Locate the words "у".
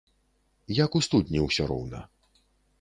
1.01-1.03